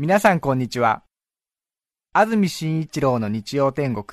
[0.00, 1.02] 皆さんこんにちは。
[2.12, 4.06] 安住紳一郎の日曜天国、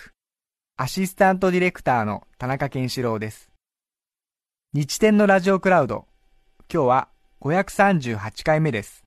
[0.77, 3.51] アシスタントディレクターの田中健志郎です。
[4.73, 6.07] 日天のラジオクラウド、
[6.73, 7.09] 今日は
[7.41, 9.03] 538回目です。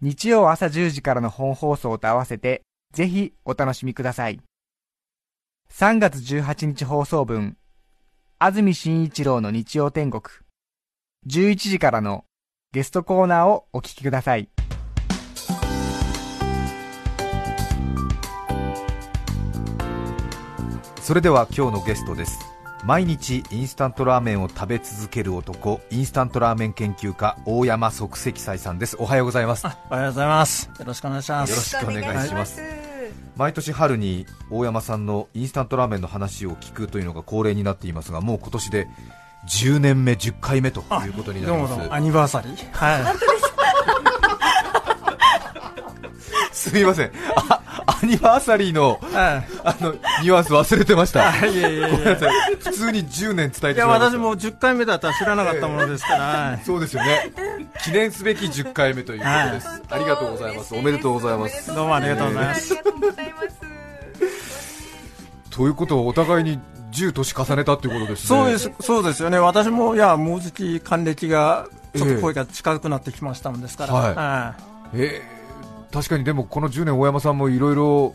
[0.00, 2.62] 日曜朝10時からの本放送と合わせて、
[2.92, 4.40] ぜひお楽しみください。
[5.72, 7.56] 3月18日放送分、
[8.38, 10.22] 安住紳一郎の日曜天国、
[11.26, 12.26] 11時からの
[12.70, 14.48] ゲストコーナーをお聞きください。
[21.08, 22.38] それでは今日のゲストです。
[22.84, 28.94] 毎日インスタントラーメンを食べ続ける男インスタントラーメン研究家大山即席斎さんです。
[29.00, 29.64] おはようございます。
[29.64, 30.68] よおはようございます。
[30.78, 31.56] よろしくお願いします。
[31.56, 32.60] ろしくお願いします。
[33.36, 38.86] 毎年春に大山さんのインスタントラーメンの話を聞くというのが恒例になっていますがもう今年で
[39.48, 41.74] 10年目10回目ということになります。
[41.74, 42.70] どうもアニバーサリー。
[42.70, 43.04] はい。
[46.52, 47.12] すみません。
[47.34, 51.46] あアニバーサリーの,、はい、あのニュアンス忘れてました。
[51.46, 52.56] いやいやごめんなさい。
[52.56, 53.72] 普通に10年伝えてしまいました。
[53.72, 57.32] いや私も10回目だったら知らなかったものですから、 そうですよね。
[57.82, 60.74] 記念すべき10回目ということです、はい、ありがとうございます。
[60.74, 61.74] おめでとうございます。
[61.74, 66.60] どうもありがとうございます、えー、ということはお互いに
[66.92, 68.26] 10年重ねたっていうことですね。
[68.28, 68.70] そうです。
[68.80, 69.38] そうですよね。
[69.38, 71.66] 私もいやもうじき還暦が
[71.96, 74.54] ちょっと声が近くなってきましたもんですから、はい、は
[74.92, 75.37] い、えー
[75.92, 78.14] 確かにでもこの10年、大山さんもいろいろ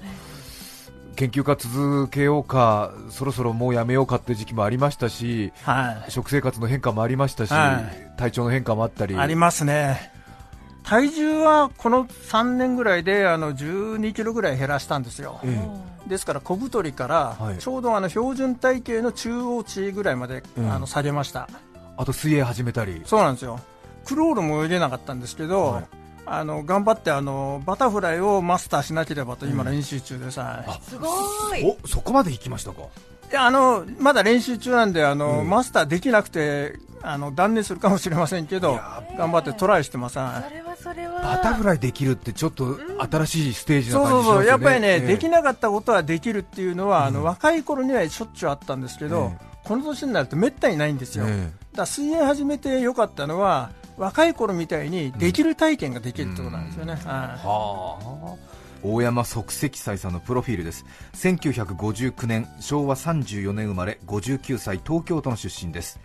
[1.15, 9.15] 研究家続けようか、そろそろもうやめようかっていう時期もありましたし、はい、食生活の変化もありましたし、はい、体調の変化もあったり。
[9.15, 10.11] ありますね。
[10.83, 15.57] 体重はこの3年ぐらいであの12キロぐらい減らしたんですよ、え
[16.05, 21.47] え、ですから小太りからちょうどあの標準体型の中央値ぐらいまで、あの下げました。
[21.95, 23.01] あと水泳始めたり。
[23.05, 23.59] そうなんですよ。
[24.05, 31.07] クロールも泳げなかったんですけど、はいあの頑張ってあのバタフライをマスターしなければと今練習中でさ、うん、すご
[31.55, 31.77] い。
[31.85, 32.83] そこまで行きましたか？
[33.31, 38.79] いやあのまだ練習中なんであの、うん、マスターできなくてあの断念するかもしれませんけど
[39.17, 40.15] 頑張ってトライしてます。
[40.15, 40.43] バ
[41.41, 42.77] タフライできるってちょっと
[43.09, 44.45] 新しいステージな感じ、ね、そうそうそう。
[44.45, 56.93] やっぱりね、えー、できなかったことはできるっていうのは、あの若い頃にはしょっちゅうあったんですけど、えー、この年になるとめったにないんですよ、えー、だ水泳始めてよかったのは若い頃みたいにできる体験ができるってことなんですよね。
[56.95, 58.53] はあ。
[58.85, 60.85] 大山即席斎さんのプロフィールです。
[61.13, 65.99] 1959年昭和34年生まれ59歳東京都の出身です。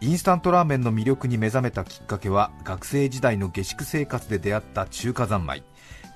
[0.00, 5.62] インスタントラーメンの魅力に目覚めたきっかけは学生時代の下宿生活で出会った中華三昧。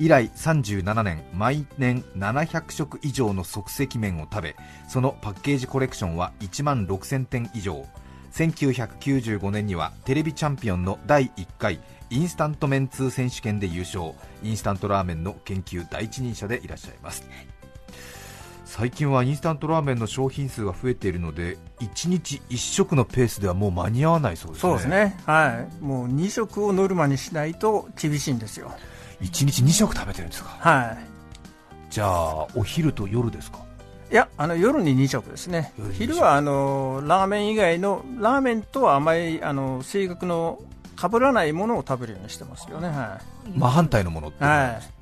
[0.00, 4.56] 以来37年毎年700食以上の即席麺を食べ
[4.88, 7.84] そのパッケージコレクションは1万6000点以上
[8.32, 11.80] 1995年にはテレビチャンピオンの第1回
[12.10, 14.12] インスタント麺通選手権で優勝。
[14.42, 17.24] インスタントラーメンの研究第一人者でいらっしゃいます。
[18.64, 24.70] 最近はインスタントラーメンの商品数が増えているので1日1食のペースではもう間に合わないそうですね。
[24.70, 25.16] そうですね。
[25.26, 25.84] はい。
[25.84, 28.72] もう2食をノルマにしないと厳しいんですよ。
[29.20, 30.50] 1日2食食べてるんですか？
[30.60, 30.98] はい。
[31.90, 33.58] じゃあお昼と夜ですか？
[34.10, 40.60] いやあの夜に2食ですね、昼はあのラーメン以外のラーメンとはあまりあの性格の
[40.97, 44.32] かぶらないものを食べるようにしてますよね、はい、真反対のものは。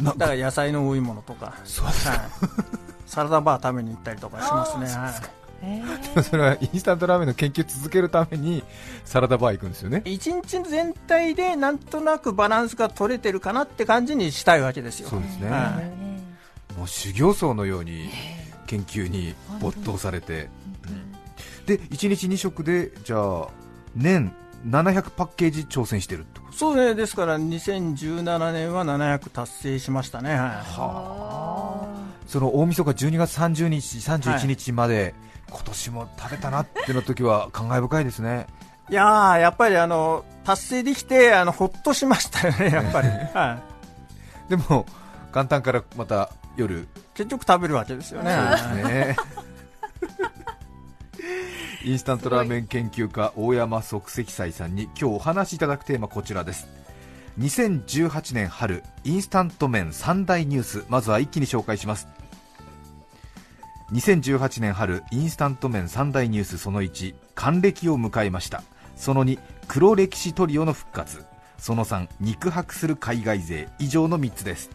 [0.01, 2.09] い、だから野菜の多いものとか、そうです。
[2.09, 2.19] はい、
[3.07, 4.87] サラダバー食べに行ったりとかしますね。
[4.87, 5.39] はい。
[6.23, 8.63] それはインスタントラーメンの研究続けるために
[9.05, 10.03] サラダバー行くんですよね。
[10.05, 15.09] 一日全体でなんとなくバランスが取れてるかなって感じにしたいわけですよ。
[15.09, 15.81] そうですね、は
[16.75, 18.09] い、もう修行僧のように
[18.69, 20.49] 研究に没頭されて、
[21.67, 23.49] で1日2食でじゃあ
[23.97, 24.33] 年
[24.67, 26.97] 700パッケージ挑戦してるってそうね。
[26.97, 31.87] ですから2017年は700達成しましたね、はい、はあ。
[32.27, 35.15] その大晦日12月30日31日まで、はい、
[35.50, 38.49] 今年も食べたなっての時は 感慨深いですね。
[38.91, 43.61] いややっぱりあの達成できてあのほっとしましたよねやっぱり、 は
[44.49, 44.85] い、でも
[45.33, 46.88] 元旦からまた夜
[47.19, 48.31] 結局食べるわけですよね。
[48.31, 49.17] ね。
[51.85, 56.69] インスタントラーメン研究家大山即席斎さんに今日お話しいただくテーマこちらです。
[57.41, 62.06] 2018年春インスタント麺3大ニュースまずは一気に紹介します。
[63.91, 68.62] 2018年春インスタント麺3大ニュースその1還暦を迎えました。
[68.94, 71.25] その2黒歴史トリオの復活。
[71.59, 73.69] その3肉薄する海外勢。
[73.81, 74.70] 以上の3つです。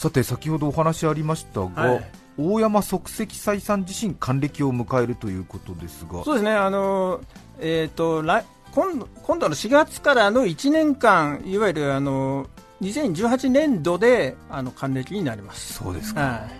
[0.00, 2.04] さて先ほどお話ありましたが、はい、
[2.38, 6.24] 大山即席斎さん自身還暦を迎えるということですが。
[6.24, 6.52] そうですね。
[6.52, 7.20] あの
[7.58, 8.42] えっ、ー、と来
[8.72, 12.46] 今度今度の4月からの1年間いわゆるあの
[12.80, 15.74] 2018年度であの還暦になります。
[15.74, 16.50] そうですか、はい、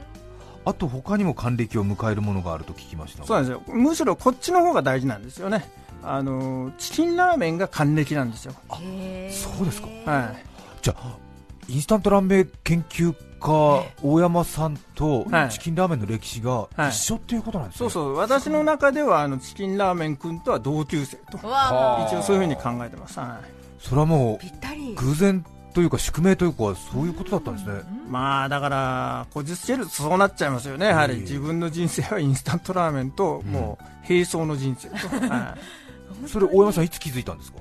[0.67, 3.63] あと他にも還暦を迎えるものがあると聞きましたそうなんですよ。
[3.75, 5.65] むしろこっちの方が大事なんですよね。
[6.03, 8.53] あのチキンラーメンが還暦なんですよ。
[8.69, 8.79] あ
[9.31, 10.45] そうですか、はい、
[10.83, 11.17] じゃあ
[11.69, 18.15] インスタントラーメン研究家大山さんとチキンラーメンの歴史が一緒っていうことなんですね、はい、そうそう。
[18.17, 21.39] 私の中ではあのチキンラーメン君とは同級生と。
[21.39, 23.49] 一応そういうふうに考えてます、はい、
[23.79, 30.87] それはもう偶然というか宿命というかそういうことだったんですね、まあだからこじつけるとそうなっちゃいますよね。
[30.87, 34.97] やはり自分の人生はインスタントラーメンともう並走の人生と、
[35.29, 35.57] は
[36.25, 37.59] い、 それ大山さんいつ気づいたんですか？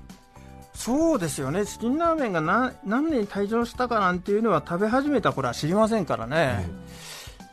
[0.80, 1.66] そうですよね。
[1.66, 6.70] チキンラーメンが何何年退場したかなんていうのは食べ始めた頃は知りませんからね、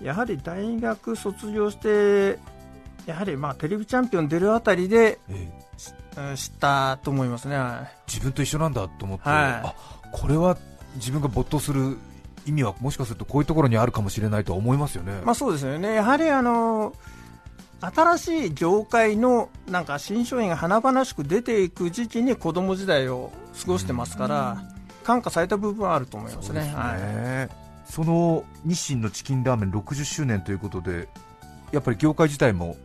[0.00, 2.38] やはり大学卒業して
[3.04, 5.18] やはりまあテレビチャンピオン出るあたりで、
[6.36, 7.58] 知ったと思いますね。
[8.06, 9.74] 自分と一緒なんだと思って、はい、あ
[10.12, 10.56] これは
[10.94, 11.98] 自分が没頭する
[12.46, 15.20] 意味はもしかするとこういうところにあるかもしれないと思いますよね。
[15.24, 15.94] まあそうですよね。
[15.94, 16.92] やはりあの
[17.94, 24.62] 新しい業界のなんか新商品が華々しく出ていく時期に子供時代を過ごしてますから、
[25.04, 26.60] 感化された部分はあると思いますね。
[26.62, 26.74] そ、ね。
[26.74, 31.08] はい、その日清のチキンラーメン60周年ということで、
[31.72, 32.76] やっぱり業界自体も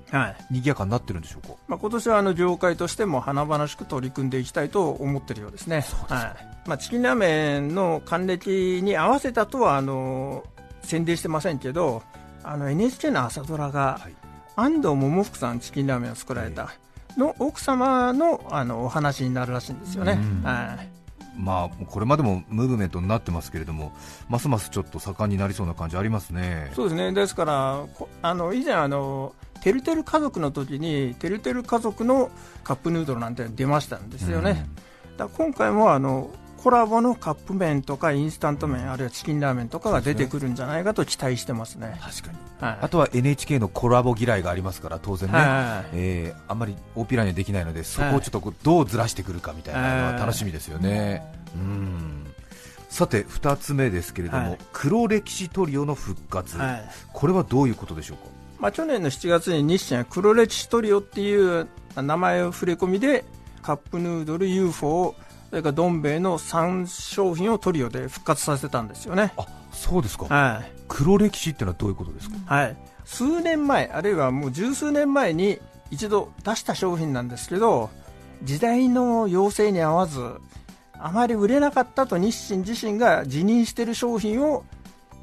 [0.49, 5.85] 賑やかになってるんでしょうか、はい、まあ、今年はあの業界としても華々しく取り組んでいきたいと思っているようですね。
[6.07, 6.67] はい。
[6.67, 10.43] まあ、チキンラーメンの還暦に合わせたとはあの
[10.83, 12.03] 宣伝してませんけど、
[12.43, 14.20] あの NHK の朝ドラが、はい
[14.61, 16.69] 安藤桃福さんチキンラーメンを作られた
[17.17, 20.19] の奥様のあのお話になるらしいんですよね。
[20.43, 21.01] はい
[21.37, 23.93] まあ、これまでもムーブメントになってますけれども、
[24.29, 26.71] ますますちょっと盛んになりそうな感じありますね。
[26.75, 27.85] そうですねですから
[28.21, 32.29] あの以前あの、てるてる家族の時に、てるてる家族の
[32.63, 34.65] カップヌードルなんて出ましたんですよね。
[35.17, 36.29] だ今回もあの
[36.61, 41.97] コラボのカップ麺とかインスタント麺、あるいはチキンラーメンとかが出てくるんじゃないかと期待してますね。
[41.99, 42.37] 確かに。
[42.59, 51.23] はい、あとは NHK のコラボ嫌いがありますから当然ね、はい、えー、あんまり大ピラにはできないのでそこをちょっとどうずらしてくるかみたいなのは楽しみですよね。
[51.55, 52.27] うん。
[52.89, 58.25] さて2つ目ですけれども、はい、黒歴史トリオの復活、はい、これはどういうことでしょうか、
[58.59, 63.23] まあ、去年の7月に日清は黒歴史トリオっていう名前を触れ込みで
[63.63, 65.15] カップヌードル UFO
[65.51, 69.33] それからどん兵衛の3商品をトリオで復活させたんですよね。
[69.37, 75.59] あそうですか、はい、黒歴史ってのはどういうことですか、はい、数年前、あるいはもう十数年前に
[75.91, 77.89] 一度出した商品なんですけど、
[78.43, 80.21] 時代の要請に合わず、
[80.97, 84.63] あまり売れなかったと日清自身が辞任している商品を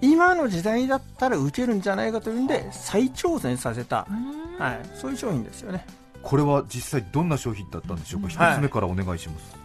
[0.03, 4.07] 今の時代だったら受けるんじゃないかというんで再挑戦させた、
[4.59, 5.87] はい、そういう商品ですよね。
[6.23, 9.57] これは実際どんな商品だったんでしょうか、一つ目からお願いします、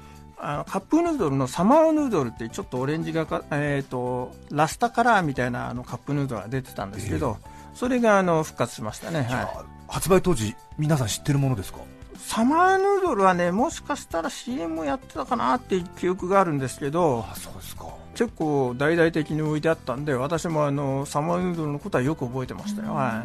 [0.43, 9.47] あのカップヌードルのサマーヌードルってちょっとオレンジがか、えーと、ラスタカラーみたいなあのカップヌードルが出てたんですけど、えー、それがあの復活しましたね、はい、
[9.87, 11.79] 発売当時皆さん知ってるものですか？
[12.17, 17.85] サマーヌードルはねもしかしたら CM やってたかなっていう記憶があるんですけどあそうですか。
[18.15, 23.23] 結構大々的に置いてあったんで私もあのサマーヌードルのことはよく覚えてましたよ、は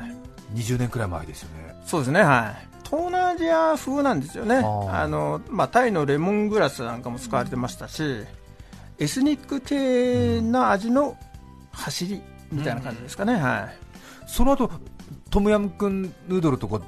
[0.54, 1.74] い、20年くらい前ですよね。
[1.84, 4.56] そうですねはい東南アジア風なんですよね。
[4.56, 8.24] あの、まあ、タイのレモングラスなんかも使われてましたし、
[8.98, 11.16] エスニック系な味の
[11.70, 13.76] 走りみたいな感じですかね、うん、はい、
[14.26, 14.70] その後
[15.30, 16.80] トムヤムクンヌードルとか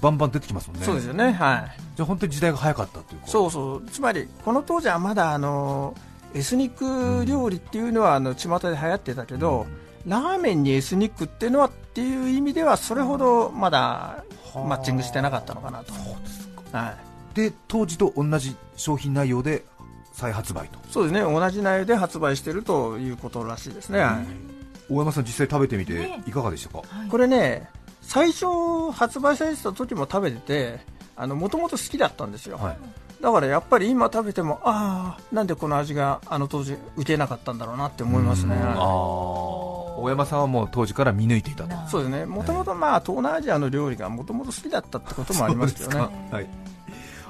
[0.00, 0.86] バンバン出てきますもんね。
[0.86, 1.32] そうですよね。
[1.32, 1.80] はい。
[1.96, 3.86] じゃあ本当に時代が早かったというそうそう。
[3.90, 5.94] つまりこの当時はまだあの
[6.32, 15.92] エスニック料理っていうのは、あの巷で流行ってたけど、うん、ラーメンにエスニックっていうのはっていう意味ではそれほどまだマッチングしてなかったのかなと。
[15.92, 16.94] そうですか、は
[17.32, 19.64] い、で当時と同じ商品内容で
[20.12, 20.78] 再発売と。
[20.90, 21.20] そうですね。
[21.20, 27.68] 同じ内容で発売しているということらしいですね、はい、大山さん実際食べてみていかがでしたか、これね
[28.02, 30.80] 最初発売されてた時も食べてて
[31.16, 32.78] もともと好きだったんですよ、はい、
[33.20, 38.56] だからやっぱり今食べてもああなんでこの味があの当時受けなかったんだろうなって思いますね。
[38.56, 41.88] ああ大山さんはもう当時から見抜いていたと。
[41.88, 42.24] そうですね。
[42.24, 46.46] もともとまあ東南アジアの料理がもともと好きだったってこともありますけどねはい、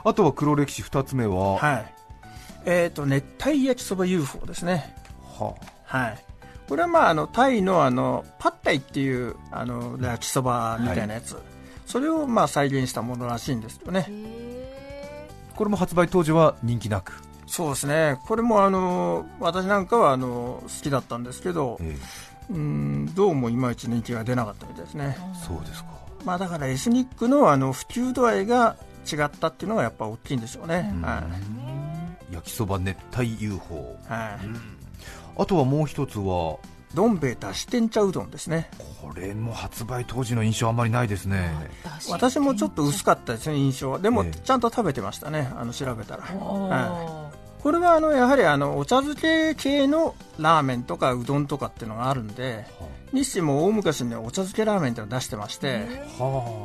[0.04, 1.94] あとは黒歴史2つ目は、はい。
[2.64, 4.94] えーと、熱帯焼きそば UFO ですね、
[5.38, 5.54] は
[5.88, 6.24] あ、はい、
[6.68, 11.42] これはまああのタイのあのパッタイっていうあの焼きそばみたいなやつ、はい、
[11.86, 14.06] それをまあ再現したものらしいんですよね
[15.60, 17.12] これも発売当時は人気なく？
[17.46, 25.18] そうですねこれもあの私なんかはあの好きだったんですけど、えーうんどうもいまいち人気が出なかったみたいですね。
[25.46, 25.90] そうですか。
[26.24, 28.76] まあだからエスニックのあの普及度合いが
[29.06, 30.90] 違ったっていうのがやっぱ大きいんでしょうね。
[31.02, 31.22] は
[32.30, 33.96] い、焼きそば熱帯 UFO。
[34.08, 35.40] はい。
[35.42, 36.56] あとはもう一つは
[36.94, 38.70] どん兵衛だし天茶うどんですね。
[39.00, 41.50] これも発売当時の印象あんまりないですね。
[42.08, 43.98] 私もちょっと薄かったですね印象は。
[43.98, 52.66] でもちゃんと食べてましたねあの調べたら、はい、これはあのやはりあのお茶漬け系のラーメンとかうどんとかっていうのがあるんで、
[53.12, 55.86] 日清も大昔にお茶漬けラーメンっていうのを出してまして、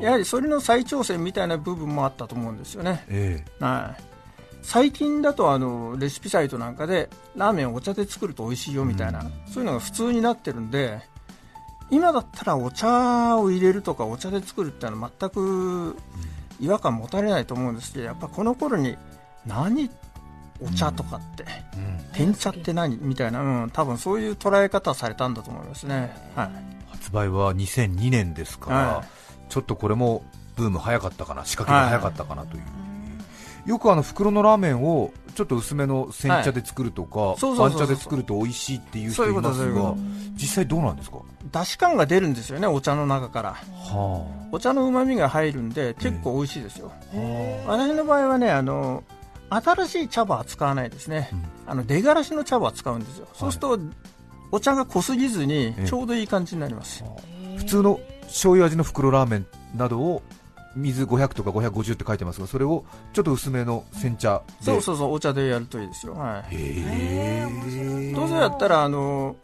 [0.02, 3.44] やはりそれの再挑戦みたいな部分もあったと思うんですよね、え。
[3.60, 4.15] はい
[4.66, 11.02] 最近だとあのレシピサイトなんかでラーメンをお茶で作ると美味しいよみたいな、うん、そういうのが普通になってるんで
[11.92, 15.96] 今だったらお茶を入れるとかお茶で作るってのは全く
[16.60, 18.98] 違和感持たれないと思うんですけどやっぱこの頃に
[19.46, 19.92] 何
[20.60, 21.46] お茶とかって、
[21.76, 26.50] うん、天茶って何みたいな、うん、多分そういう捉え方されたんだと思いますね、はい、
[26.90, 30.24] 発売は2002年ですから、はい、ちょっとこれも
[30.56, 32.64] ブーム早かったかな仕掛けが早かったかなという。
[32.64, 32.95] はい
[33.66, 39.96] よくあの袋のラーメンをちょっと薄めの煎茶で作るとか、半茶で作ると美味しいっていう人いますが
[40.34, 41.18] 実際どうなんですか？
[41.52, 43.58] だし感が出るんですよねお茶の中から、は
[44.44, 46.92] あ、お茶のうまみが入るんで結構美味しいですよ、
[47.66, 49.04] 私の場合はねあの
[49.50, 53.80] 新しい茶葉は使わないですね、うん、あの出がらしの茶葉は使うんですよ、はい、そうすると
[54.52, 57.04] お茶が濃すぎずにちょうどいい感じになります、
[57.58, 60.24] 普通の醤油味の袋ラーメンなどを
[60.76, 69.36] 水500とか550って書いてますがそれをちょっと薄めの煎茶そうそうそうお茶でやるといいですよ、はい、へえどうせやったらあの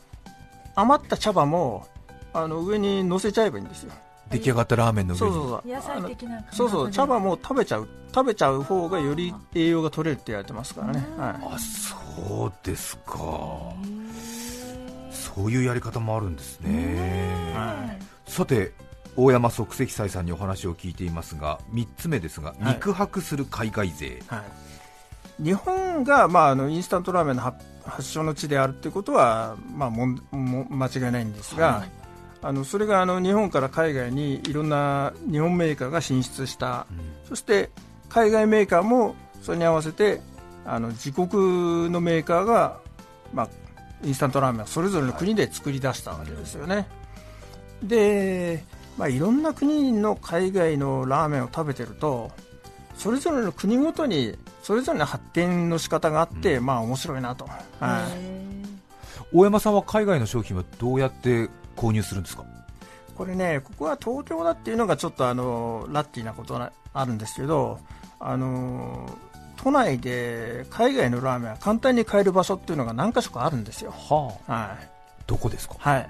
[0.76, 1.88] 余った茶葉も
[2.34, 3.92] あの上に乗せちゃえばいいんですよ。
[4.30, 5.34] 出来上がったラーメンの上に。
[5.34, 13.14] そうそう野菜的なそうそう茶葉も食べちゃう食べちゃう方がより栄養が取れるって言われてますからね、はい、あそうですか。
[15.12, 18.72] そういうやり方もあるんですね、はい、さて
[19.16, 24.44] 大山即席斎さんにお話を聞いていますが3つ目ですが、肉薄する海外勢、は
[25.40, 31.90] い、日本が、まあ、あのインスタントラーメンの発祥の地であるということは、まあ、もも間違いないんですが、はい、
[32.42, 37.70] あのそれがあの日本から海外にいろんな日本メーカーが進出した、うん、そして
[38.10, 40.22] 海外メーカーもそれに合わせて
[40.66, 42.80] あの自国のメーカーが、
[43.34, 43.50] まあ、
[44.04, 46.76] インスタントラーメンをそれぞれの国で作り出したわけですよね。
[46.76, 46.82] は
[47.84, 48.64] い、で
[48.98, 52.32] まあ、いろんな国の海外のラーメンを食べてると
[52.96, 57.46] それぞれの国ごとにそれぞれの発展の仕方があって、うん、まあ面白いなと、
[57.80, 62.44] はい、大山さんは海外の商品はどうやって購入するんですか？
[63.16, 67.80] これねここは東京だっていうのがちょっとあのラッキーなことがあるんですけど
[68.20, 69.10] あの
[69.58, 74.90] 都内で海外のラーメンは簡単に買える場所っていうのが何か所かあるんですよ、はあ、はい、
[75.28, 76.10] どこですか、はい、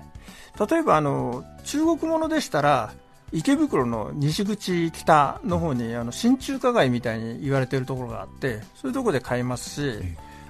[0.60, 2.94] 例えばあの中国ものでしたら
[3.32, 10.02] 池袋の西口北の方にあの新中華街みたいに言われているところがあってそういうところで買えますし、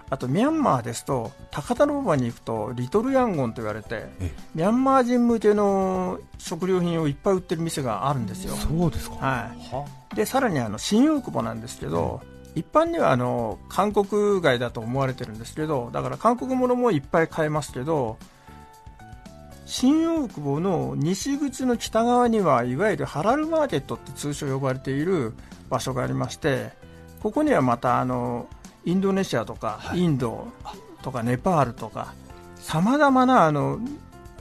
[0.09, 4.07] あとミャンマーですと高田馬場に行くとリトルヤンゴンと言われて
[4.55, 8.55] ミャンマー人向けの食料品をいっぱい売ってる店があるんですよ。
[8.55, 9.51] そうですか、は
[10.13, 12.21] い、でさらにあの新大久保なんですけど、
[12.55, 18.17] 一般にはあの韓国街だと思われてるんですけどだから韓国ものもいっぱい買えますけど
[19.71, 25.31] 新大久保の西口の北側にはいわゆるハラルマーケットって通称呼ばれている
[25.69, 26.71] 場所がありまして
[27.21, 28.49] ここにはまたあの
[28.83, 30.47] インドネシアとか、インド
[31.03, 32.13] とかネパールとか
[32.57, 33.79] さまざまなあの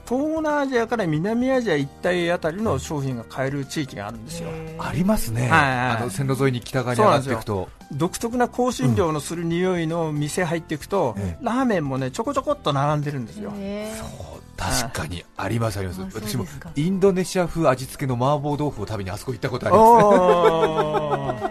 [0.05, 4.49] 東南アジアから南アジア一帯あたりの商品が買える地域があるんですよ。
[4.81, 5.61] ありますね、はいはい、
[5.99, 7.69] あの線路沿いに北側に上がっていくと。
[7.93, 13.51] 独特な香辛料のする匂いの店入っていくと、うん、ラーメンもねちょこちょこっと並んでるんですよ。
[13.51, 14.30] そう
[14.61, 16.01] 確かにありますあります。
[16.15, 21.51] 私もインドネシア風味付けの麻婆豆腐を食べにあそこ行ったことありま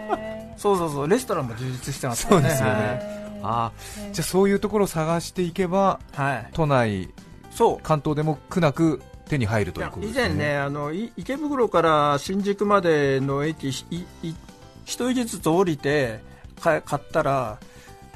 [0.56, 0.60] す。
[0.62, 2.30] そうそうそうレストランも充実してますね。
[2.30, 3.72] そうですよね、あ
[4.12, 7.08] じゃあそういうところを探していけば、はい、都内
[7.50, 7.78] そう。
[7.82, 9.00] 関東でも苦なく
[9.30, 16.20] 手に入るということです、ね、以前ねあの池袋から新宿までの駅一駅ずつ降りて
[16.60, 17.58] 買ったら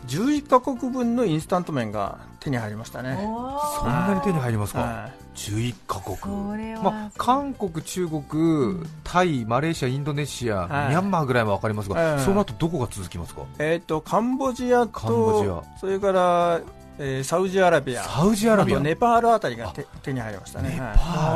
[0.07, 3.17] 11か国分のインスタント麺が手に入りましたね。
[3.17, 16.61] そんなに手に入りますか、はい、11カ国、まあ、韓国、中国、タイ、マレーシア、インドネシア、はい、ミャンマーぐらいは分かりますが、はい、その後どこが続きますか、えーと、カンボジアとそれから、
[16.99, 18.05] えー、サウジアラビア。
[18.05, 18.81] サウジアラビア。
[18.81, 20.71] ネパールあたりが手手に入りましたね。
[20.71, 20.85] ネパ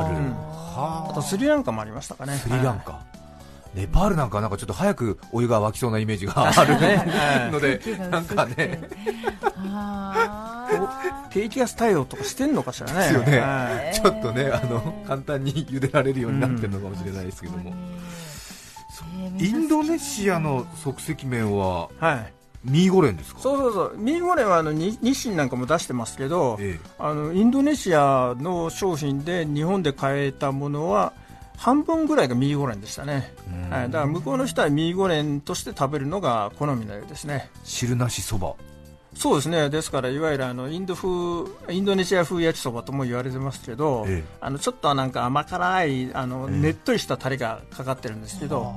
[0.07, 1.13] ール、うん、あ。
[1.15, 2.35] とスリランカもありましたかね。
[2.35, 3.01] スリランカ、
[3.79, 7.81] ネパールなんかなんかちょっと早くお湯が沸きそうなイメージがあるねので、
[8.11, 8.81] なんかね、
[11.31, 13.93] 低気圧対応とかしてんのかしらね、よね。
[13.95, 17.73] ちょっとねあの簡単に茹でられるようになってるのかもしれないですけども、
[19.39, 22.33] インドネシアの即席麺は、はい、
[22.65, 23.41] ミーゴレンですか？
[23.41, 23.97] そうそうそう。
[23.97, 31.13] ミーゴレンはあの日清なんかも出してますけど、ええ、あのインドネシアの商品で日本で買えたものは
[31.59, 33.35] 半分ぐらいがミーゴレンでしたね、
[33.69, 37.51] はい、だから向こうの人はミーゴレンとして食べるのが好みのようですね。
[37.65, 38.55] 汁なしそば。
[39.15, 39.69] そうですね。
[39.69, 48.77] ですからいわゆるあのインド風インドネシア風焼きそばとも言われてますけど、ええ、あのちょっとなんか甘辛いあの、ねっとりしたタレがかかってるんですけど、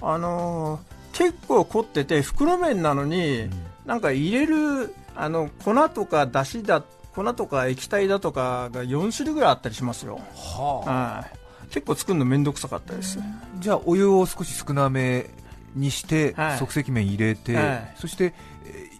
[0.00, 0.80] あの
[1.12, 3.50] 結構凝ってて袋麺なのに、うん、
[3.84, 6.82] なんか入れるあの粉とかだしだ
[7.14, 10.20] 粉とか液体だとかが4種類ぐらいあったりしますよ。
[10.34, 13.18] はあ、はい、結構作るの面倒くさかったです。
[13.58, 15.26] じゃあお湯を少し少なめ
[15.74, 18.34] にして、はい、即席麺入れて、はい、そして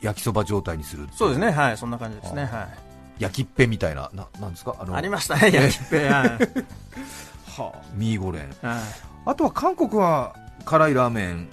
[0.03, 1.51] 焼きそば状態にするそうですね。
[1.51, 2.45] はいそんな感じですね。
[2.45, 2.69] は
[3.19, 3.23] い。
[3.23, 4.77] 焼きっぺみたいなななんですか？
[4.79, 6.09] あのありましたね焼きっぺ。
[6.11, 6.39] は
[7.59, 8.81] あ、ミーゴレン、はい、
[9.25, 10.35] あとは韓国は
[10.67, 11.49] 辛いラーメン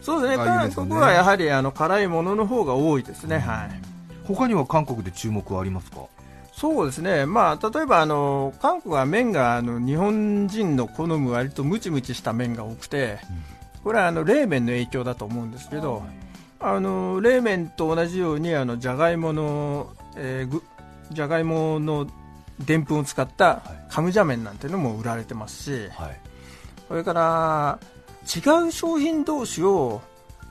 [0.00, 0.44] そうですね。
[0.44, 3.80] 韓国はやはりあの辛いものの方が多いですね、はい。
[4.24, 6.02] 他には韓国で注目はありますか？
[6.58, 13.20] そうですね、まあ、例えばあの韓国は麺があの日本人の好む割とムチムチした麺が多くて、
[13.84, 16.02] これはあの冷麺の影響だと思うんですけど、
[16.58, 20.62] あの冷麺と同じようにあのじゃがいもの、えー、
[21.12, 22.10] じゃがいもの
[22.58, 26.20] でんぷんを使ったカムジャ麺なんていうのも売られてますし、はい、
[26.88, 27.78] それから
[28.24, 30.02] 違う商品同士を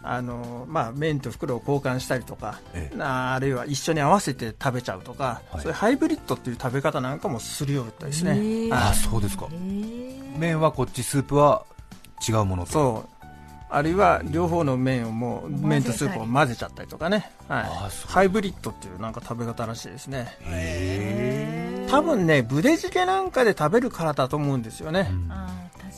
[0.03, 8.69] あのまあ、麺と袋を交換したりとか、ええ、あるいは一緒に合わせて食べちゃうとか、はい、そういうハイブリッドっていう食べ方なんかもするようですね。
[8.71, 9.47] あそうですか。
[10.37, 11.65] 麺はこっちスープは
[12.27, 13.17] 違うものそう。
[13.69, 17.63] あるいは両方の麺をもう麺とスープを混ぜちゃったりとかね、はい、
[18.07, 20.37] ハイブリッドっていうなんか食べ方らしいですね。
[21.89, 25.31] 多分ねブデチゲなんかで食べるからだと思うんですよね、うん、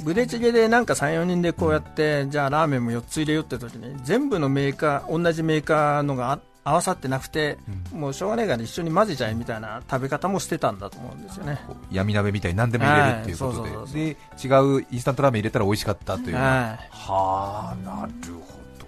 [0.04, 7.58] ブデチゲでなんか34人でこうやって、じゃあラーメンも4つ入れよって時に全部のメーカー同じメーカーのが合わさってなくて、
[7.94, 11.60] うん、もうしょうがないから一緒に混ぜちゃえみたいな食べ方もしてたんだと思うんですよね。
[11.92, 16.44] 闇鍋みたいに何でも入れるっていうことで,、で違うインスタントラーメン入れたら美味しかったという、はい、
[16.92, 18.88] はあなるほど。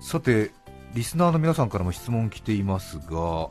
[0.00, 0.52] さて
[0.94, 3.48] リスナーの皆さんからも質問来ていますが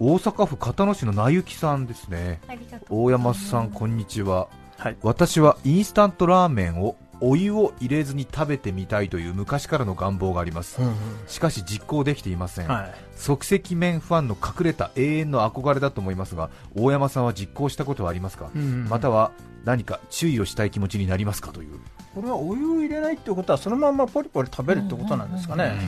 [0.00, 2.40] 大阪府片野市のなゆきさんですね。
[2.88, 10.94] 大山さんこんにちは、はい、私はインスタントラーメンをお湯を入れずに食べてみたいという昔からの願望があります、うんうん、
[11.26, 19.32] しかし実行できていません、はい、即席麺ファンの隠れた永遠の憧れだと思いますが大山さんは実行したことはありますか、うんうん、または
[19.64, 21.80] 何か注意をしたい気持ちになりますかという。
[22.14, 25.78] これはお湯を入れないってことはそのままポリポリ食べるってことなんですかね、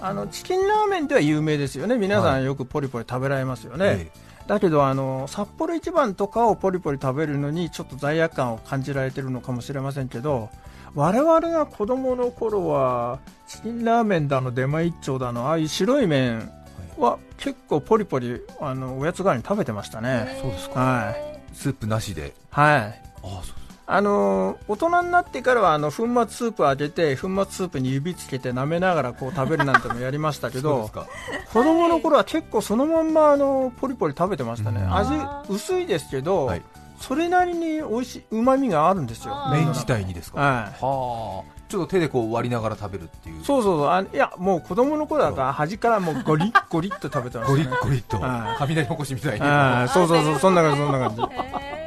[0.00, 1.96] あのチキンラーメンでは有名ですよね。
[1.96, 4.10] 皆さんよくポリポリ食べられますよね、はい
[4.46, 10.50] だけどあの札幌一番とかをポリポリ食べるのにちょっと罪悪感を感じられてるのかもしれませんけど
[10.94, 16.50] 我々が子供の頃はチキンラーメンだの出前一丁だのああいう白い麺
[16.98, 20.38] は結構ポリポリあのおやつ代わりに食べてましたね。
[20.40, 22.34] そうですか、はい、スープなしで。
[22.50, 23.02] はい。
[23.24, 23.61] あそう
[23.94, 30.90] あの大人になってからはあの粉末スープをあげて粉末スープに指つけて舐めながらこう食べるなんてもやりましたけど
[31.52, 35.12] 子供の頃は結構そのまんまあのポリポリ食べてましたね、味
[35.50, 36.62] 薄いですけど、はい、
[36.98, 39.34] それなりに美味しいうまみがあるんですよ。
[39.50, 41.62] 麺自体にですか、はい、はあ。
[41.68, 43.44] ちょっと手でこう割りながら食べるっていう。
[43.44, 43.88] そうそうそう。
[43.88, 49.88] あいやもう子供の頃だから端からもうゴリッゴリッと食べてます、ね、ゴリッゴリッと、はい、雷おこしみたいに。
[49.88, 50.38] そうそうそう。
[50.38, 51.81] そんな感じそんな感じ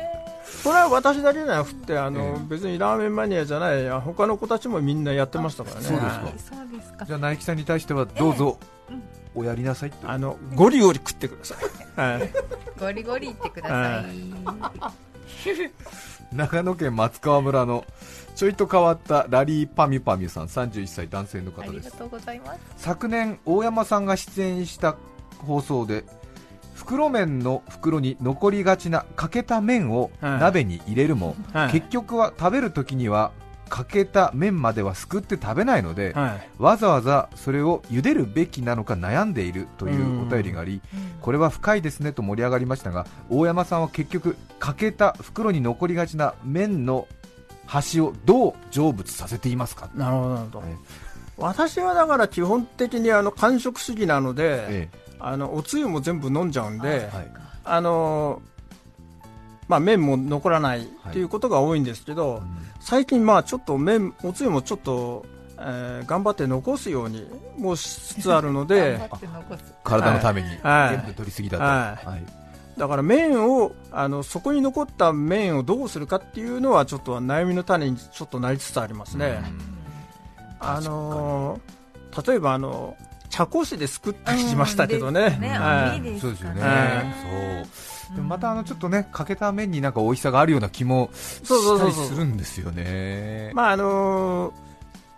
[0.66, 5.84] これは私だけじゃなくてあの、えー、別にラーメンマニアじゃない他の子たちもみんなやってましたからね。
[5.84, 7.06] そうですか。
[7.06, 8.58] じゃあナイキさんに対してはどうぞ、
[8.90, 9.00] えー、
[9.36, 11.58] おやりなさいあのゴリゴリ食ってください、
[12.02, 12.32] はい、
[12.80, 14.06] ゴリゴリ言ってください、
[16.36, 17.86] 長野県松川村の
[18.36, 21.96] ちょいと変わったラリーパミュパミュさん31歳男性の方です。
[22.78, 24.96] 昨年大山さんが出演した
[25.46, 26.06] 放送で
[26.76, 33.32] 袋麺の袋に残りがちな欠けた麺を鍋に入れるも、はい、結局は食べるときには
[33.70, 40.82] 欠けた麺まではすくって食べないので、はい、わざわざそれを茹でるべきなのか悩んでいるというお便りがあり、
[41.22, 47.08] これは深いですねと盛り上がりましたが大山さんは結局欠けた袋に残りがちな麺の
[47.66, 49.90] 端をどう成仏させていますか？
[49.96, 50.64] なるほど
[51.38, 57.28] 私はだから基本的にあの完食主義なので、ええあのおつゆも全部飲んじゃうんで、はい、
[57.64, 58.44] あの
[59.68, 62.48] まあ、麺も残らないっていうことが多いんですけど、はいうん、
[62.80, 65.26] 最近、まあちょっと麺おつゆもちょっと、
[65.58, 69.10] えー、頑張って残すようにもしつつあるので
[69.84, 72.80] 体のために、はい、全部取りすぎだと、はい。
[72.80, 79.42] だから麺をあのそこに残った麺をどうするかっていうのはちょっと悩みの種にちょっとなりつつありますね。
[80.60, 81.76] あのー
[82.26, 82.96] 例えばあの
[83.36, 85.38] 茶こしですくったりしましたけどね、
[86.22, 87.04] そうですよね、は
[88.08, 93.52] そうでもまたあのちょっとねかけた麺になんか美味しさがあるような気もそうそうしたりするんですよね。
[93.54, 94.66] まああのー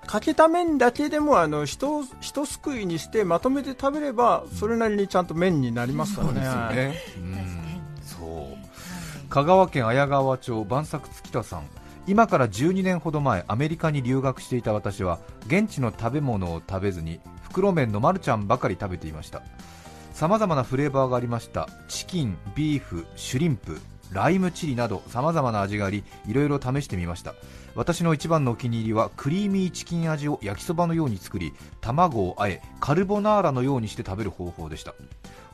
[0.07, 6.33] かけた麺だけでもあの一一すくいにしてまとめて食べればそれなりにちゃんと麺になりますからね。
[6.33, 7.01] そうですよはいね。
[7.17, 9.29] うん、そう。
[9.29, 11.67] 香川県綾川町万作月田さん。
[12.07, 19.41] 今から12年ほど前、アメリカに留学していた私は現地の食べ物を食べずに袋麺のマルちゃんばかり食べていました。
[20.13, 21.67] さまざまなフレーバーがありました。
[21.89, 23.77] チキン、ビーフ、シュリンプ、
[24.11, 27.35] ライムチリなどさまざまな味があり、いろいろ試してみました。
[27.75, 34.95] 私の一番のお気に入りはクリーミーチキン味を焼きそばのように作り卵をあえカルボナーラのようにして食べる方法でした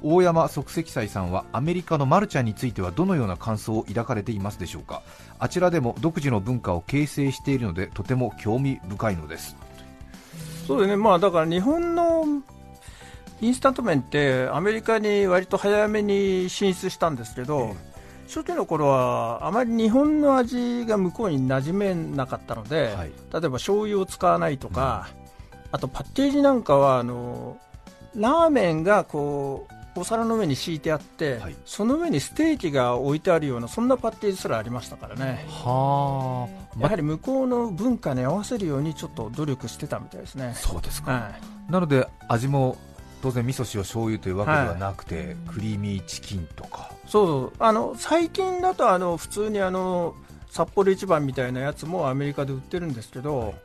[0.02, 5.02] 大山即席斎さんはアメリカのマルちゃんについてはどのような感想を抱かれていますでしょうか
[5.38, 9.58] あちらでも独自の文化を形成しているのでとても興味深いのです
[10.66, 10.96] そうですね。
[10.96, 12.26] まあだから日本の
[13.42, 17.76] インスタント麺ってアメリカに割と早めに進出したんですけど、
[18.28, 23.12] 初期の頃はあまり日本の味が向こうに馴染めなかったので、はい。
[23.32, 25.10] 例えば醤油を使わないとか、
[25.72, 27.58] あとパッケージなんかはあの
[28.16, 31.56] ラーメンがこうお皿の上に敷いてあって、はい。
[31.66, 35.46] その上にステーキが置いてあるようなそんなパッケージすらありましたからね。
[35.50, 36.48] は
[36.80, 40.54] やはり向こうの文化に合わせるようにちょっと努力してたみたいですね。
[40.56, 41.32] そうですか、は
[41.70, 41.72] い。
[41.72, 42.78] なので味も
[43.22, 50.16] 当然味噌塩醤油というわけではなくて、クリーミーチキンとかそうそうあの最近だとあの普通にあの
[50.50, 53.56] 札幌一番みたいなやつもアメリカで売ってるんですけど、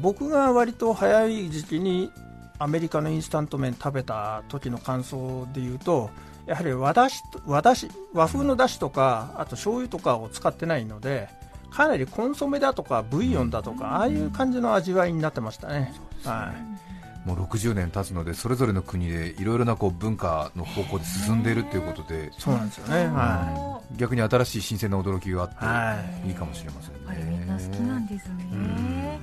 [0.00, 2.10] 僕が割と早い時期に
[2.58, 6.10] アメリカのインスタント麺食べた時の感想で言うと
[6.46, 11.28] やはり和だし和だし和風のだしとかあと醤油とかを使ってないので
[11.70, 15.92] かなりコンソメだとかブイヨンだとかああいう感じの味わいになってましたね。
[16.24, 16.93] はい
[17.24, 23.06] もう60年経つのでそれぞれの国でいろいろなこう文化の方向で進んでいるということでそうなんですよね。
[23.06, 25.66] は逆に新しい新鮮な驚きがあって、い。
[25.66, 26.28] はい。
[26.28, 29.20] いいかもしれませんねあれみんな好きなんですね。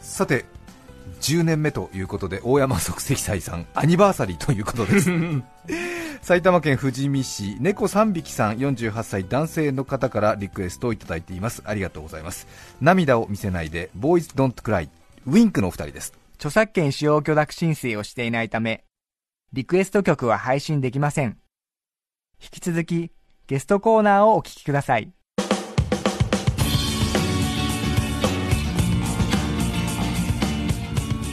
[0.00, 0.44] さて
[1.20, 5.10] 10年目ということで大山即席斎さんアニバーサリーということです
[6.22, 12.46] 埼玉県富士見市猫3匹さん48歳男性の方からリクエストをいただいていますありがとうございます
[12.80, 14.88] 涙を見せないで Boys Don't Cry
[15.26, 18.84] ウィンクのお二人です著作権使用許諾申請をしていないため、
[19.52, 21.38] リクエスト曲は配信できません。
[22.42, 23.10] 引き続き、
[23.46, 25.12] ゲストコーナーをお聞きください。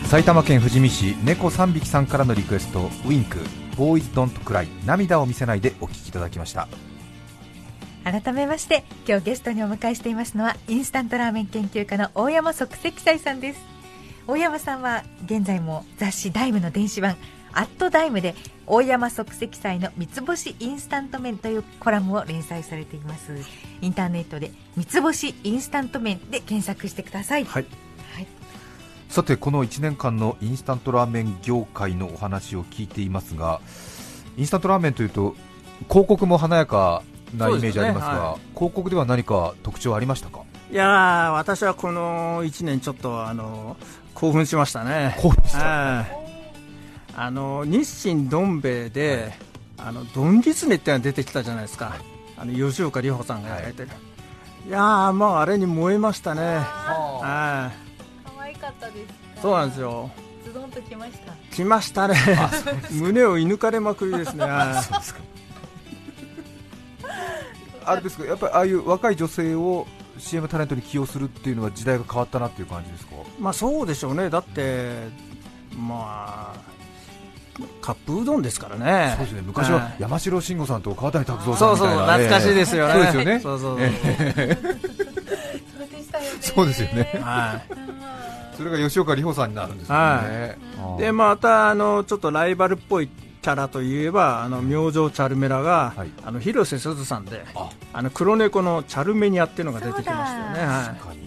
[0.06, 3.39] 埼玉県富士見市猫3匹さんからのリクエストウィンク
[3.76, 6.68] Boys Don't Cry 涙を見せないでお聞きいただきました
[8.04, 13.73] 改めまして今日ゲストにお迎えしていますのはインスタントラーメン研究家の大山即席斎さんです
[14.26, 17.18] 大山さんは現在も雑誌「ダイムの電子版
[17.52, 23.36] 「アットダイムで大山即席斎の三つ星インスタント麺というコラムを連載されています。
[23.82, 27.44] インターネットで三つ星インスタント麺で検索してください。
[27.44, 27.66] はい。
[28.16, 28.28] はい。
[29.10, 33.60] さてこの1年間のインスタントラーメン業界のお話を聞いていますが
[34.38, 35.36] インスタントラーメンというと
[35.90, 37.04] 広告も華やか
[37.38, 40.40] なイメージありますがねは広告では何か特徴ありましたか？
[40.74, 43.78] いやー、私はこの1年ちょっと、あの、
[44.24, 45.18] 興奮しましたね。
[45.22, 46.18] 興奮したはい
[47.16, 49.34] あの、日清どん兵衛で、
[49.78, 51.98] あの、ドンギツネってのが出てきたじゃないですか。
[52.38, 53.90] あの、吉岡里帆さんがやられてる。
[54.66, 56.42] い、やー、まあ、あれに燃えましたね。
[56.42, 58.94] はい可愛かったで
[59.36, 60.10] すそうなんですよ。
[60.46, 61.34] ズドンときました？
[61.56, 62.16] 来ましたね。
[62.92, 64.46] 胸を射抜かれまくりですね。
[64.46, 65.20] はいそうですか
[67.92, 69.86] あれですかやっぱりああいう若い女性を
[70.17, 73.13] CM タレントに起用するっていうのは時代が変わったなっていう感じですか？
[73.39, 74.30] まあそうでしょうね。
[74.30, 74.91] だって、
[75.78, 76.60] まあ、
[77.82, 79.15] カップうどんですからね。
[79.17, 79.41] そうですね。
[79.45, 82.93] 昔は山城慎吾さんと川谷拓三さそうそう、んみたいな懐かしいですよね。
[82.93, 83.39] そうですよね。
[83.39, 83.89] そうそうそう。
[86.41, 87.19] そうですよね。
[87.21, 87.73] はい。
[88.56, 90.58] それが吉岡里帆さんになるんですよね、
[90.99, 93.10] でまたあのちょっとライバルっぽい
[93.44, 96.12] キャラといえばあの明星チャルメラが、はい。
[96.24, 97.70] あの広瀬すずさんであ。
[97.92, 101.20] あの黒猫のチャルメニアっていうのが出てきましたよね、は確かに。
[101.20, 101.24] い、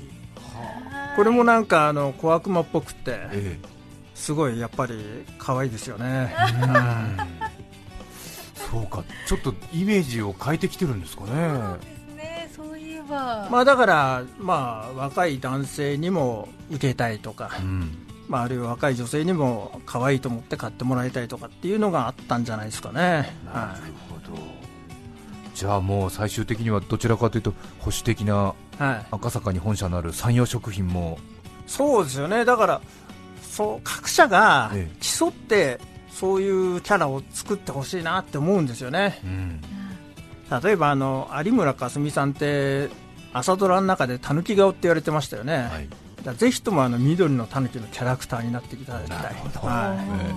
[1.15, 3.59] これもなんかあの小悪魔っぽくてえ
[4.15, 7.57] すごいやっぱり可愛いですよね、え
[8.71, 9.05] そうか。
[9.29, 11.31] ちょっとイメージを変えてきてるんですかね。
[12.17, 12.51] ね。
[12.57, 23.01] そういえば、まあ、だから、まあ、若い男性にも受けたいとか、うんまあ、あるいは若い女性にも可愛いと思って買ってもらいたいとかっていうのがあったんじゃないですかね。
[23.01, 23.77] なるは
[24.09, 24.39] ほど。
[25.55, 31.19] じゃあもう最終的にはどちらかというと保守的ないはい、赤坂に本社のある産業食品も。
[31.67, 32.81] そうですよね、だから
[33.41, 39.61] そう各社が競ってそういうキャラを作ってほしいなって思うんですよね、うん、
[40.62, 42.89] 例えばあの有村架純さんって
[43.33, 45.97] 朝ドラの中でたぬき顔って言われてましたよね、はい、だ
[46.35, 50.33] ぜひともあの緑のたぬきのキャラクターになっていただきたい、は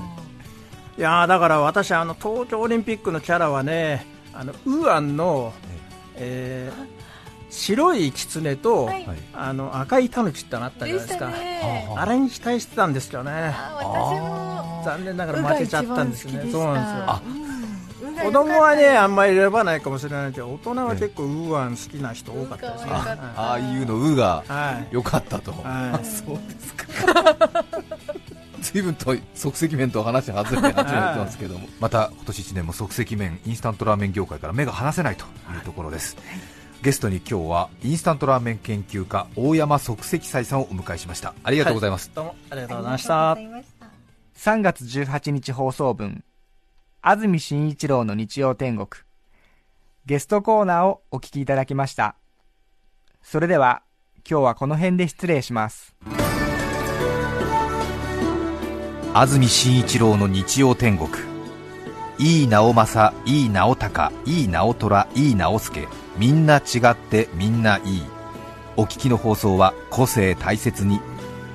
[0.97, 5.53] い、いやだから私あの東京オリンピックのキャラはねあのウーアンの、
[6.15, 11.31] えー、白い狐と、はい、あの赤いタヌキってあったじゃないですか、
[11.97, 13.53] あれに期待してたんですけどね。
[14.85, 16.49] 残念ながら負けちゃったんですね。
[16.51, 17.58] そうなんですよ
[18.23, 22.91] 子供はねあんまり選ばないかもしれないけど大人は結構ウーアン好きな人多かったですね。
[22.91, 24.43] ああいうのウーが
[24.91, 27.65] 良かったと、はい、 そうですか。
[28.61, 41.33] 随分と即席麺と話外れて始めてますけども、また今年1年も即席麺インスタントラーメン業界から目が離せないというところです、はいゲストに今日はインスタントラーメン研究家大山即席斎さんをお迎えしました。
[41.43, 43.37] ありがとうございます、はい、どうもありがとうございました。
[44.37, 46.23] 3月18日放送分
[47.01, 48.87] 安住紳一郎の日曜天国。
[50.05, 52.17] ゲストコーナーをお聞きいただきました。
[53.21, 53.83] それでは
[54.29, 55.95] 今日はこの辺で失礼します。
[59.13, 61.09] 安住紳一郎の日曜天国。
[62.17, 68.03] いい直政いい直隆いい直虎いい直輔みんな違ってみんないい。
[68.75, 70.99] お聞きの放送は個性大切に。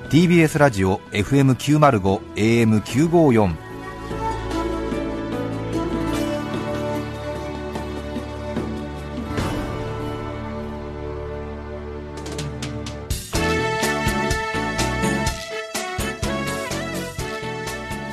[0.09, 3.64] TBS ラジオ FM905 AM954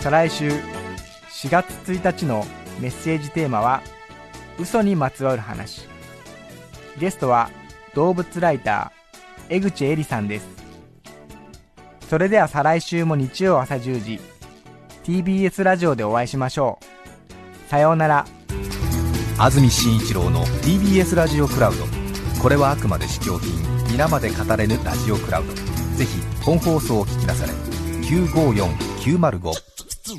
[0.03, 2.45] 再来週4月1日の
[2.81, 3.83] メッセージテーマは
[4.59, 5.87] 嘘にまつわる話。
[6.99, 7.51] ゲストは
[7.95, 10.49] 動物ライター江口恵里さんです。
[12.11, 14.21] それでは再来週も日曜朝10時
[15.05, 17.71] TBS ラジオでお会いしましょう。
[17.71, 18.27] さようなら。
[19.39, 21.85] 安住紳一郎の TBS ラジオクラウド。
[22.43, 23.53] これはあくまで試供品。
[23.89, 25.53] 皆まで語れぬラジオクラウド。
[25.97, 27.53] ぜひ本放送を聞きなされ。
[28.03, 29.72] 954905
[30.05, 30.19] Oh.